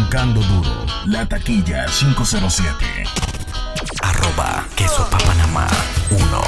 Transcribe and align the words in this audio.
Roncando 0.00 0.40
Duro, 0.40 0.86
La 1.08 1.26
Taquilla 1.26 1.84
507. 1.84 3.04
Arroba 4.00 4.66
Queso 4.74 5.06
pa 5.10 5.18
Panamá 5.18 5.68
1. 6.10 6.42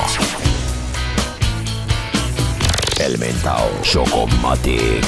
El 2.98 3.18
Mentao 3.18 3.70
Chocomatic. 3.82 5.04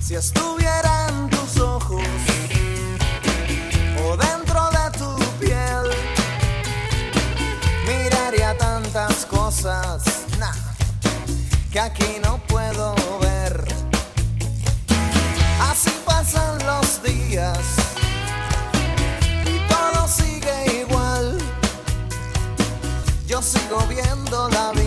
Si 0.00 0.14
estuvieran 0.14 1.28
tus 1.28 1.60
ojos 1.60 2.02
o 4.02 4.16
dentro 4.16 4.70
de 4.70 4.98
tu 4.98 5.16
piel, 5.38 5.90
miraría 7.86 8.56
tantas 8.56 9.26
cosas 9.26 10.02
nah, 10.38 10.54
que 11.70 11.78
aquí 11.78 12.16
no 12.24 12.38
puedo 12.38 12.55
all 24.54 24.78
I 24.78 24.85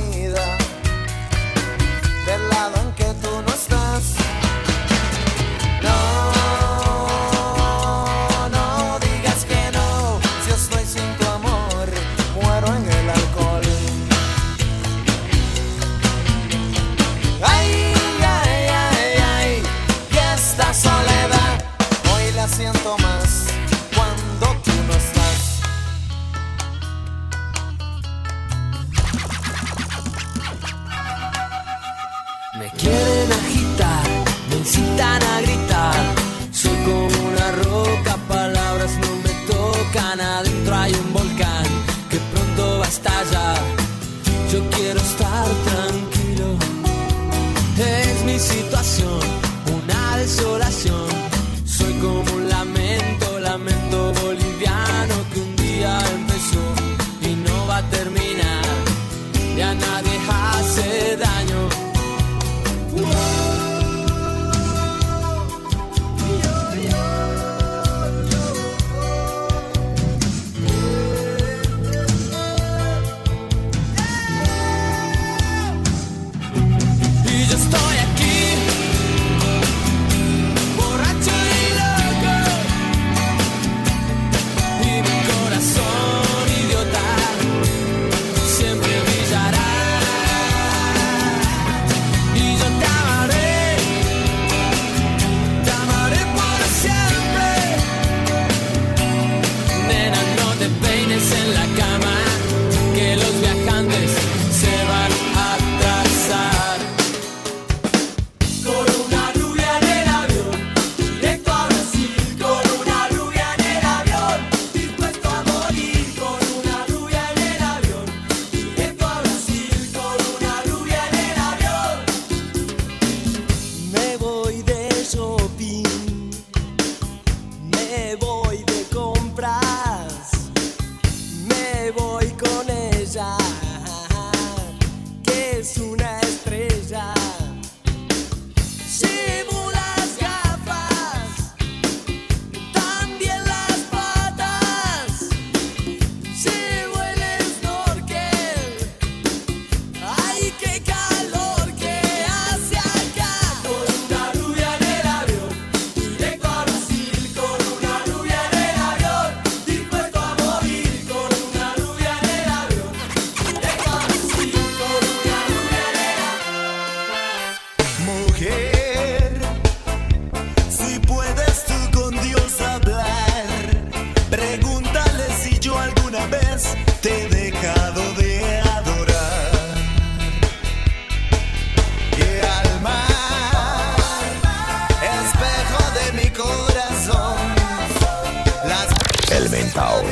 tan 34.98 35.29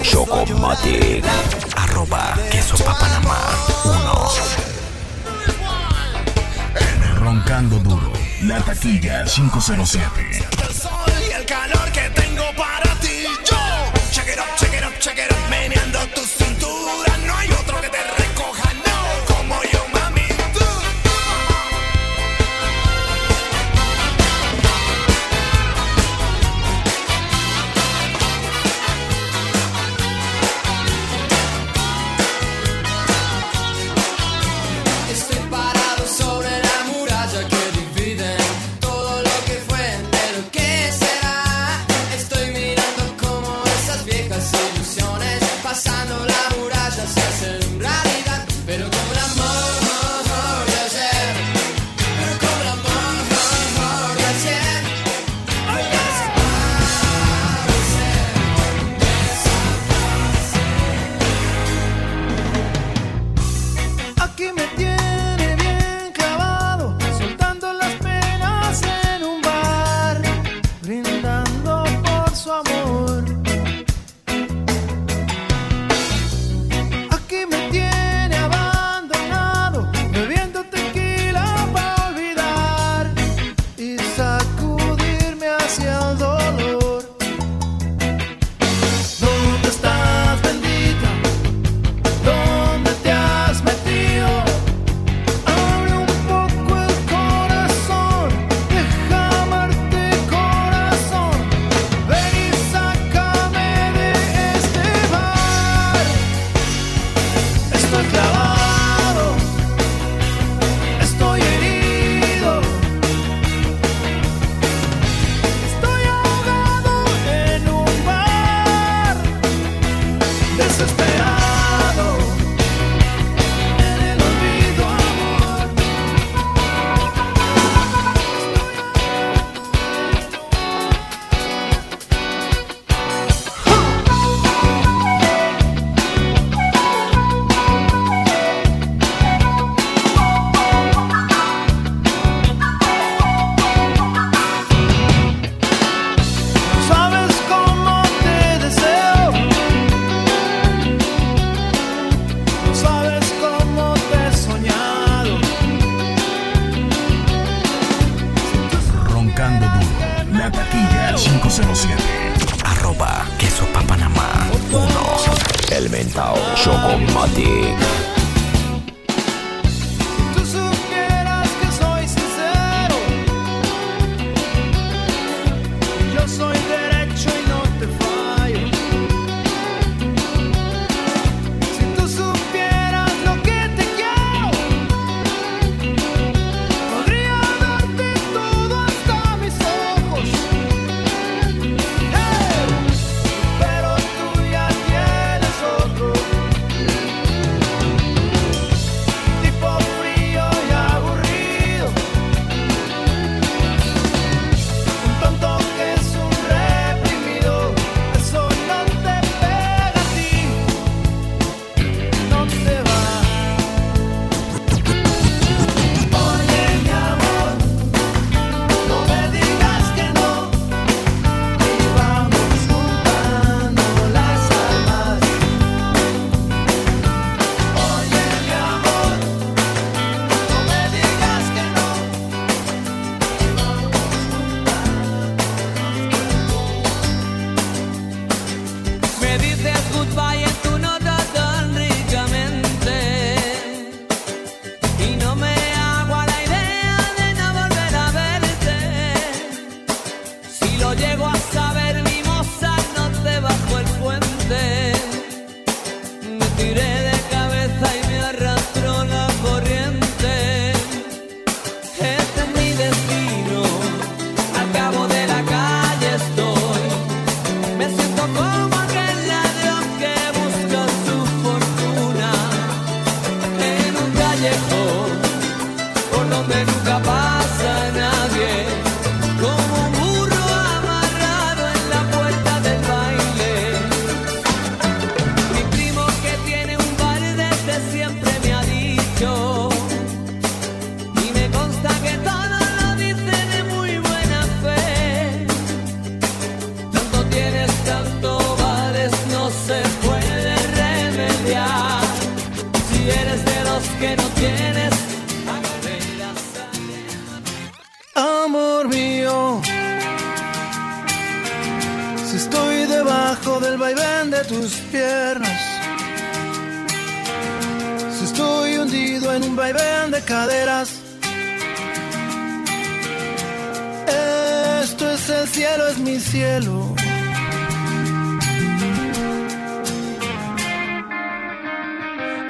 Chocomatic. 0.10 1.26
Arroba 1.76 2.34
Quesos 2.50 2.82
Panamá 2.82 3.38
1. 3.84 4.30
Roncando 7.20 7.78
duro. 7.80 8.14
La 8.44 8.62
taquilla 8.62 9.26
507. 9.26 10.06
El 10.68 10.74
sol 10.74 10.92
y 11.28 11.32
el 11.34 11.46
calor 11.46 11.92
que 11.92 12.10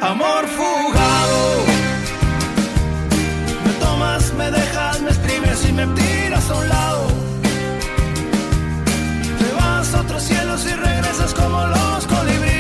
amor 0.02 0.48
fugado. 0.48 1.66
Me 3.66 3.74
tomas, 3.80 4.34
me 4.34 4.52
dejas, 4.52 5.02
me 5.02 5.10
escribes 5.12 5.70
y 5.70 5.74
me 5.74 5.88
tiras 5.88 6.50
a 6.50 6.56
un 6.56 6.70
lado. 6.70 7.08
Te 9.40 9.54
vas 9.54 9.94
a 9.94 10.02
otros 10.02 10.24
cielos 10.24 10.66
y 10.66 10.74
regresas 10.76 11.34
como 11.34 11.66
los 11.68 12.08
colibríes. 12.08 12.57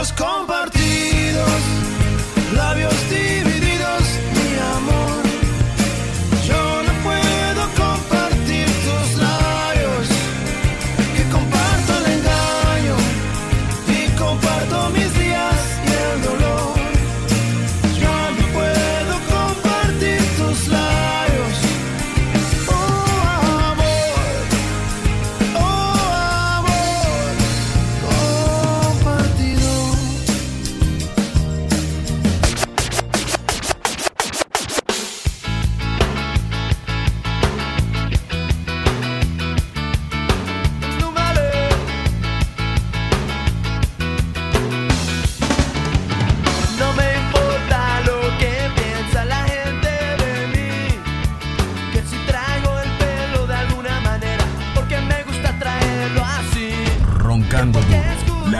just 0.00 0.16
come 0.16 0.46
by. 0.46 0.59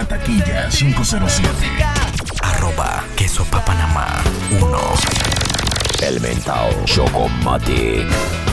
Cadena 0.01 0.05
Taquilla 0.07 0.69
507. 0.71 1.43
Arroba 2.43 3.05
Queso 3.17 3.45
Panamá 3.45 4.23
1. 4.51 4.79
El 6.03 6.21
Mentao 6.21 6.71
Chocomatic. 6.85 8.50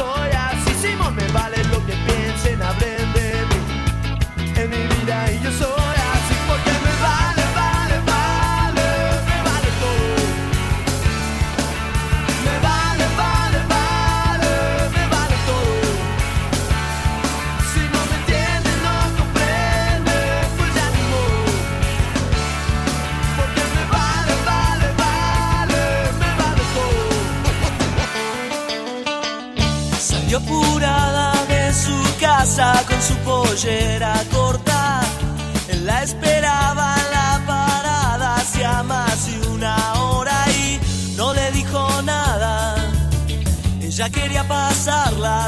soy 0.00 0.39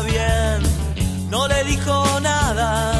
bien, 0.00 0.62
no 1.28 1.46
le 1.46 1.64
dijo 1.64 2.20
nada 2.20 2.92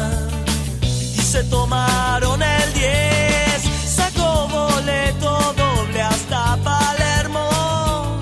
y 0.91 1.21
se 1.21 1.43
tomaron 1.45 2.41
el 2.43 2.73
10, 2.73 3.61
sacó 3.85 4.47
boleto 4.47 5.53
doble 5.57 6.01
hasta 6.01 6.57
Palermo. 6.57 8.19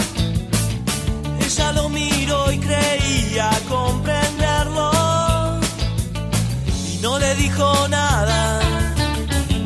Ella 1.45 1.71
lo 1.73 1.89
miró 1.89 2.51
y 2.51 2.59
creía 2.59 3.49
comprenderlo 3.67 4.91
y 6.93 6.97
no 7.01 7.19
le 7.19 7.35
dijo 7.35 7.87
nada, 7.89 8.61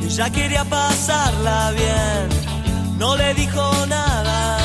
ella 0.04 0.30
quería 0.32 0.64
pasarla 0.66 1.72
bien, 1.72 2.98
no 2.98 3.16
le 3.16 3.34
dijo 3.36 3.86
nada. 3.88 4.65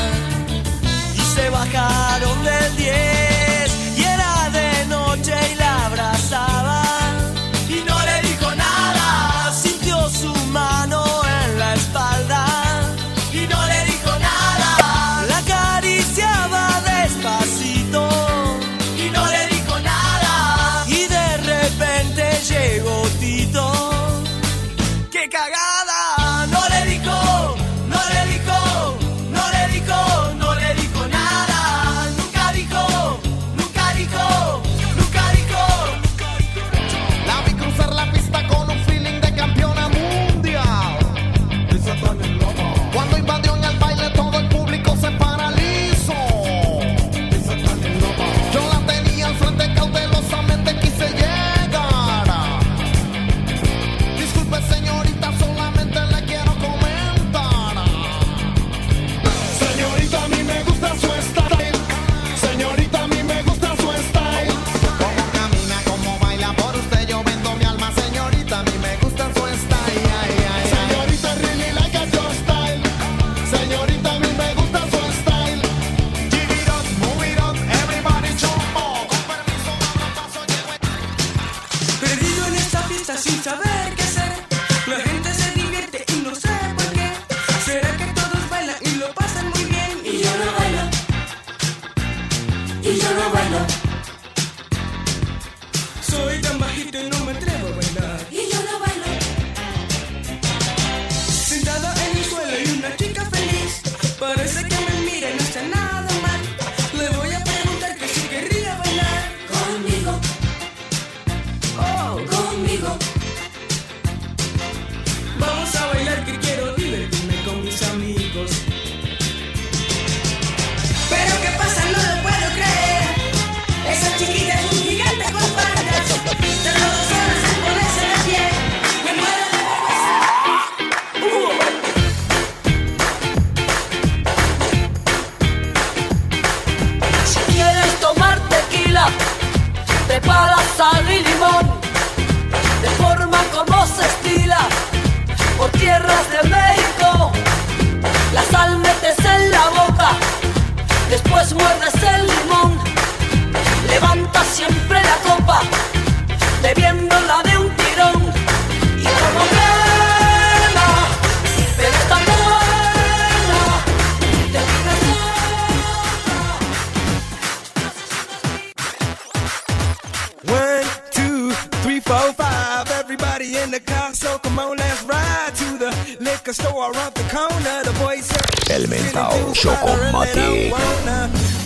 so 174.31 174.39
come 174.39 174.59
on, 174.59 174.77
let's 174.77 175.03
ride 175.03 175.53
to 175.55 175.77
the 175.77 175.91
liquor 176.19 176.53
store 176.53 176.91
around 176.91 177.13
the 177.15 177.25
corner. 177.35 177.77
The 177.83 177.95
boys 177.99 178.25
said, 178.25 178.71
Elemental 178.71 179.51
Chocomate. 179.59 180.71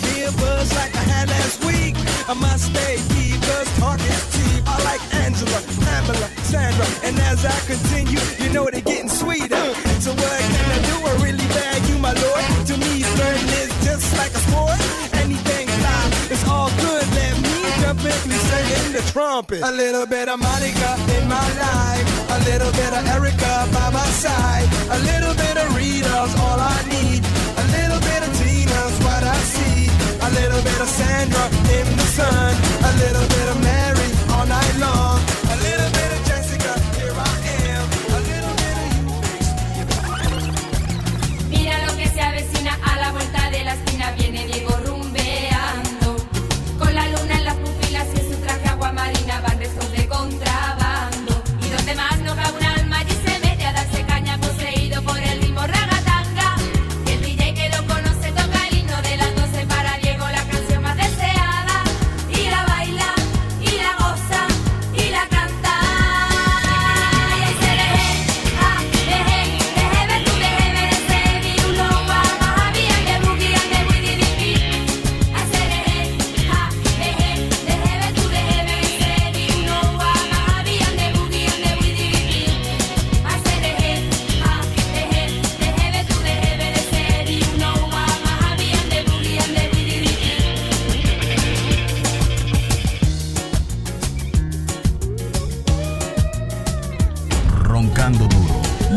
Be 0.02 0.22
a 0.22 0.32
buzz 0.32 0.72
like 0.74 0.94
I 0.94 1.04
had 1.14 1.28
last 1.28 1.64
week. 1.64 1.94
I 2.28 2.34
must 2.34 2.64
stay 2.72 2.96
deep, 3.14 3.40
cause 3.42 3.70
talk 3.78 4.00
is 4.00 4.24
cheap. 4.34 4.62
I 4.66 4.76
like 4.90 5.02
Angela, 5.14 5.60
Pamela, 5.84 6.28
Sandra. 6.50 6.86
And 7.04 7.18
as 7.30 7.44
I 7.44 7.56
continue, 7.70 8.22
you 8.42 8.52
know 8.52 8.68
they're 8.70 8.80
getting 8.80 9.08
sweeter. 9.08 9.66
So 10.04 10.10
what 10.10 10.40
can 10.52 10.66
I 10.76 10.80
do? 10.90 10.96
I 11.06 11.12
really 11.22 11.48
bad. 11.54 11.75
singing 18.02 18.92
the 18.92 19.02
trumpet. 19.12 19.62
A 19.62 19.70
little 19.72 20.06
bit 20.06 20.28
of 20.28 20.38
Monica 20.38 20.90
in 21.16 21.28
my 21.28 21.46
life, 21.58 22.06
a 22.30 22.38
little 22.44 22.72
bit 22.72 22.92
of 22.92 23.06
Erica 23.06 23.68
by 23.72 23.90
my 23.90 24.06
side, 24.10 24.68
a 24.90 24.98
little 25.10 25.34
bit 25.34 25.56
of 25.56 25.74
Rita's 25.76 26.32
all 26.40 26.60
I 26.60 26.78
need, 26.88 27.22
a 27.56 27.64
little 27.76 28.00
bit 28.00 28.20
of 28.26 28.30
Tina's 28.38 28.96
what 29.04 29.22
I 29.22 29.38
see, 29.54 29.88
a 30.20 30.30
little 30.40 30.62
bit 30.62 30.80
of 30.80 30.88
Sandra 30.88 31.46
in 31.78 31.86
the 31.96 32.08
sun, 32.18 32.52
a 32.84 32.92
little 33.02 33.26
bit 33.28 33.46
of 33.48 33.58
Mary 33.62 34.10
all 34.32 34.46
night 34.46 34.76
long. 34.78 35.35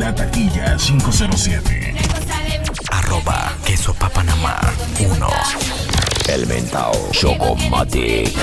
La 0.10 0.16
taquilla 0.16 0.76
507. 0.76 1.94
Arroba 2.90 3.54
queso 3.64 3.94
papanamá 3.94 4.60
1. 5.00 5.28
El 6.30 6.48
mentao 6.48 7.12
Chocomatic. 7.12 8.36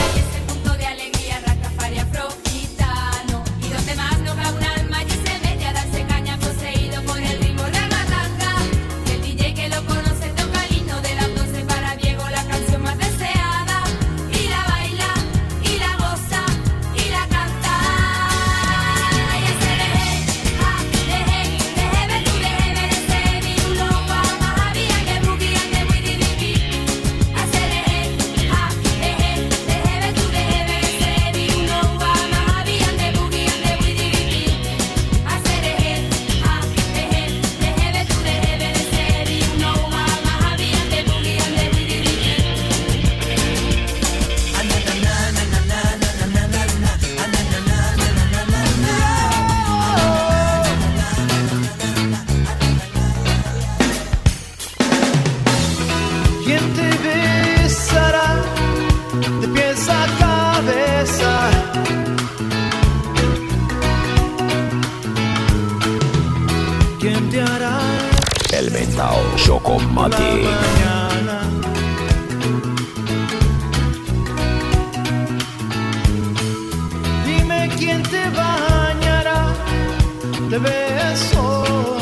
oh. 81.49 81.96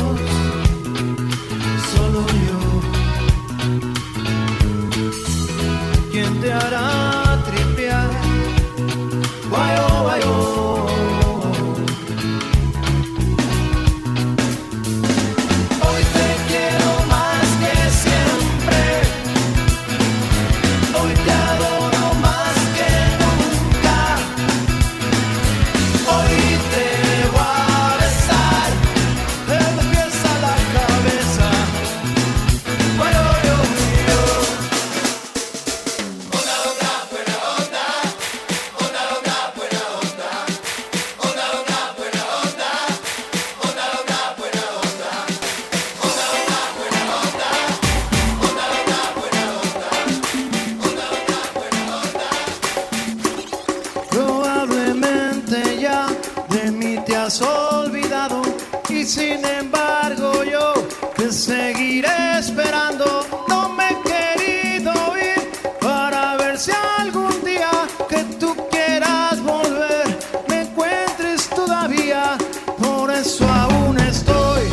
Sin 59.15 59.45
embargo 59.45 60.43
yo 60.43 60.73
te 61.15 61.31
seguiré 61.31 62.37
esperando. 62.37 63.05
No 63.47 63.69
me 63.69 63.85
he 63.91 63.97
querido 64.11 64.93
ir 65.31 65.41
para 65.79 66.35
ver 66.35 66.57
si 66.57 66.71
algún 66.99 67.33
día 67.45 67.71
que 68.09 68.21
tú 68.41 68.53
quieras 68.69 69.39
volver 69.41 70.05
me 70.49 70.63
encuentres 70.63 71.47
todavía. 71.49 72.37
Por 72.77 73.09
eso 73.09 73.47
aún 73.47 73.97
estoy 73.99 74.63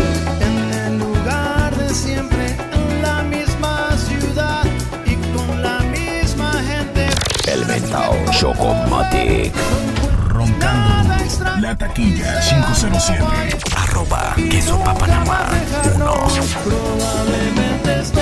en 0.48 0.56
el 0.86 0.98
lugar 0.98 1.76
de 1.76 1.94
siempre, 1.94 2.46
en 2.72 3.02
la 3.02 3.22
misma 3.22 3.96
ciudad 4.08 4.64
y 5.06 5.14
con 5.36 5.62
la 5.62 5.78
misma 5.96 6.50
gente. 6.70 7.06
El 7.46 7.64
mentao 7.66 8.16
Chocomatic. 8.32 9.52
Roncando. 10.28 10.92
La 11.60 11.76
taquilla 11.76 12.40
507. 12.40 13.61
Queso 14.34 14.78
papanamá 14.78 15.48
1. 15.94 16.04
Probablemente 16.64 18.21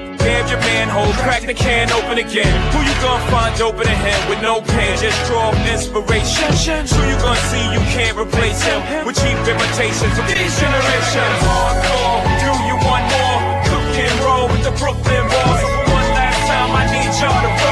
Damn 0.21 0.47
your 0.47 0.59
manhole, 0.59 1.11
crack 1.25 1.41
the 1.41 1.53
can 1.53 1.89
open 1.91 2.17
again. 2.19 2.53
Who 2.73 2.79
you 2.85 2.93
gonna 3.01 3.31
find 3.33 3.59
open 3.61 3.87
a 3.87 3.95
him 4.05 4.29
with 4.29 4.41
no 4.41 4.61
pen? 4.61 4.97
Just 5.01 5.17
draw 5.25 5.49
inspiration. 5.65 6.45
Who 6.93 7.01
you 7.09 7.17
gonna 7.17 7.41
see 7.49 7.65
you 7.73 7.81
can't 7.89 8.15
replace 8.15 8.61
him 8.61 8.79
with 9.05 9.17
cheap 9.17 9.37
imitations 9.49 10.15
of 10.21 10.25
these 10.29 10.53
generations? 10.61 11.37
Hardcore, 11.41 12.21
do 12.37 12.51
you 12.69 12.77
want 12.85 13.05
more? 13.09 13.39
Cook 13.65 13.97
and 13.97 14.15
roll 14.21 14.45
with 14.47 14.63
the 14.63 14.73
Brooklyn 14.77 15.25
Balls. 15.25 15.61
One 15.89 16.09
last 16.13 16.41
time, 16.45 16.69
I 16.69 16.85
need 16.93 17.11
y'all 17.17 17.41
to 17.41 17.65
roll. 17.65 17.70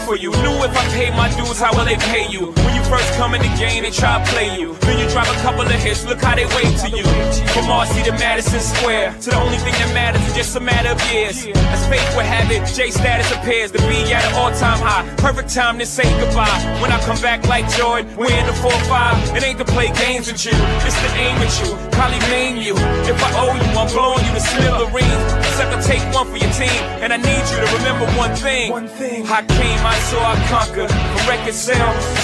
For 0.00 0.16
you. 0.16 0.30
Knew 0.30 0.55
if 0.66 0.76
I 0.76 0.84
pay 0.90 1.10
my 1.10 1.28
dues, 1.38 1.58
how 1.58 1.72
will 1.76 1.84
they 1.84 1.96
pay 2.10 2.26
you? 2.28 2.50
When 2.66 2.74
you 2.74 2.82
first 2.90 3.06
come 3.14 3.34
in 3.34 3.42
the 3.42 3.52
game, 3.56 3.82
they 3.84 3.90
try 3.90 4.18
to 4.18 4.24
play 4.32 4.58
you. 4.58 4.74
Then 4.82 4.98
you 4.98 5.06
drop 5.10 5.28
a 5.30 5.38
couple 5.40 5.62
of 5.62 5.70
hits. 5.70 6.04
Look 6.04 6.20
how 6.20 6.34
they 6.34 6.46
wait 6.58 6.74
to 6.82 6.88
you. 6.90 7.06
From 7.54 7.66
Marcy 7.70 8.02
to 8.02 8.12
Madison 8.12 8.60
Square. 8.60 9.14
To 9.22 9.30
the 9.30 9.38
only 9.38 9.58
thing 9.58 9.74
that 9.78 9.94
matters 9.94 10.22
is 10.26 10.34
just 10.34 10.56
a 10.56 10.60
matter 10.60 10.90
of 10.90 11.00
years. 11.12 11.46
As 11.70 11.86
fate 11.86 12.02
would 12.16 12.26
have 12.26 12.50
it, 12.50 12.66
J 12.74 12.90
status 12.90 13.30
appears 13.32 13.70
to 13.72 13.78
be 13.86 14.12
at 14.12 14.24
an 14.26 14.34
all-time 14.34 14.78
high. 14.82 15.06
Perfect 15.16 15.54
time 15.54 15.78
to 15.78 15.86
say 15.86 16.06
goodbye. 16.18 16.58
When 16.82 16.90
I 16.90 16.98
come 17.06 17.20
back 17.22 17.46
like 17.46 17.68
Jordan, 17.78 18.10
we're 18.16 18.34
in 18.34 18.46
the 18.46 18.56
4-5. 18.58 19.36
It 19.36 19.42
ain't 19.44 19.58
to 19.58 19.64
play 19.64 19.92
games 19.94 20.26
with 20.26 20.44
you. 20.44 20.56
It's 20.82 20.98
to 20.98 21.10
aim 21.14 21.38
at 21.38 21.52
you. 21.62 21.70
Probably 21.94 22.18
name 22.28 22.56
you. 22.56 22.74
If 23.06 23.22
I 23.22 23.30
owe 23.38 23.54
you, 23.54 23.66
I'm 23.78 23.88
blowing 23.94 24.24
you 24.26 24.32
to 24.34 24.42
smithereens. 24.42 25.30
Except 25.46 25.70
I 25.70 25.80
take 25.82 26.02
one 26.12 26.26
for 26.26 26.38
your 26.38 26.52
team. 26.52 26.82
And 27.02 27.12
I 27.12 27.18
need 27.18 27.44
you 27.50 27.58
to 27.62 27.68
remember 27.78 28.06
one 28.18 28.34
thing. 28.34 28.70
One 28.72 28.88
thing. 28.88 29.26
I 29.26 29.42
came, 29.46 29.80
I 29.86 29.96
saw, 30.10 30.20
I 30.22 30.36
conquered. 30.56 30.90
From 30.90 31.28
record 31.28 31.54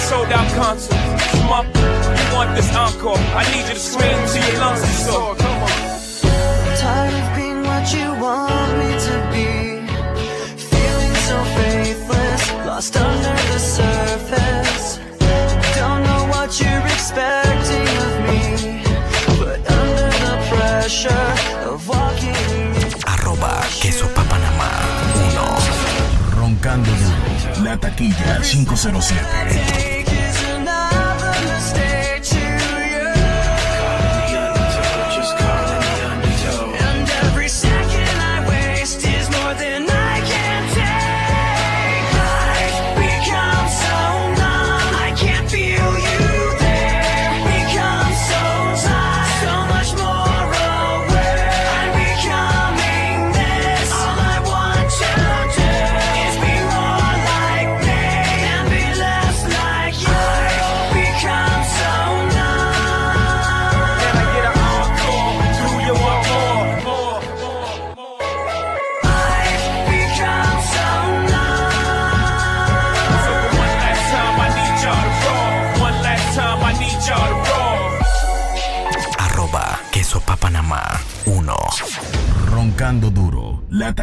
sold 0.09 0.31
out 0.37 0.49
concerts. 0.57 1.23
Smup, 1.37 1.67
you 2.17 2.25
want 2.35 2.49
this 2.57 2.75
encore. 2.75 3.21
I 3.41 3.43
need 3.51 3.65
you 3.69 3.75
to 3.79 3.83
scream 3.91 4.17
to 4.33 4.37
your 4.47 4.59
lungs 4.63 4.81
and 4.87 4.95
soar. 5.05 5.35
Come 5.35 5.63
on. 5.63 5.73
Tired 6.81 7.15
of 7.21 7.27
being 7.37 7.61
what 7.69 7.85
you 7.95 8.07
want 8.25 8.71
me 8.79 8.89
to 9.07 9.15
be. 9.33 9.49
Feeling 10.71 11.15
so 11.27 11.37
faithless, 11.57 12.43
lost 12.67 12.95
duro. 28.09 28.19
La 28.25 28.35
taquilla 28.35 28.41
507. 28.41 30.02